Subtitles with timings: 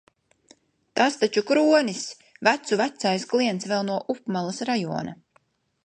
[0.99, 2.01] Tas taču Kronis!
[2.47, 5.17] Vecu vecais klients vēl no upmalas rajona.